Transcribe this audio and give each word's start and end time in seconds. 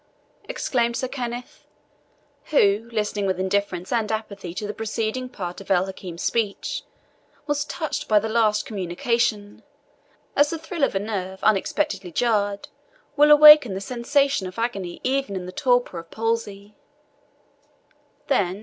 exclaimed 0.45 0.97
Sir 0.97 1.07
Kenneth, 1.07 1.67
who, 2.45 2.89
listening 2.91 3.27
with 3.27 3.39
indifference 3.39 3.91
and 3.91 4.11
apathy 4.11 4.51
to 4.55 4.65
the 4.65 4.73
preceding 4.73 5.29
part 5.29 5.61
of 5.61 5.69
El 5.69 5.85
Hakim's 5.85 6.23
speech, 6.23 6.81
was 7.45 7.65
touched 7.65 8.07
by 8.07 8.17
this 8.17 8.31
last 8.31 8.65
communication, 8.65 9.61
as 10.35 10.49
the 10.49 10.57
thrill 10.57 10.83
of 10.83 10.95
a 10.95 10.99
nerve, 10.99 11.39
unexpectedly 11.43 12.11
jarred, 12.11 12.67
will 13.15 13.29
awaken 13.29 13.75
the 13.75 13.79
sensation 13.79 14.47
of 14.47 14.57
agony, 14.57 14.99
even 15.03 15.35
in 15.35 15.45
the 15.45 15.51
torpor 15.51 15.99
of 15.99 16.09
palsy. 16.09 16.73